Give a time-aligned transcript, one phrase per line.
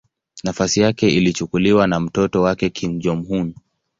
[0.43, 3.53] Nafasi yake ilichukuliwa na mtoto wake Kim Jong-un.